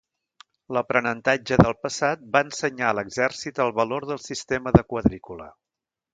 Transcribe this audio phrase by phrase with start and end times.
[0.77, 5.49] L'aprenentatge del passat va ensenyar a l'exèrcit el valor del sistema de quadrícula.